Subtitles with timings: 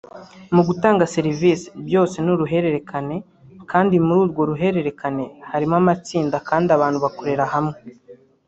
[0.55, 3.15] mu gutanga serivisi; byose ni uruhererekane
[3.71, 7.77] kandi muri urwo ruhererekane harimo amatsinda kandi abantu bakorera hamwe